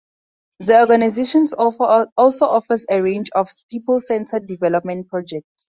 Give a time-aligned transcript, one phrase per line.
[0.57, 5.45] The organisation also offers a range of people-centred development projects.